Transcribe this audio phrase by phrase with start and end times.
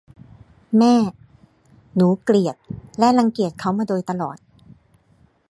[0.77, 0.95] แม่
[1.95, 2.55] หนูเกลียด
[2.99, 4.37] และรังเกียจเขามาโดยตลอด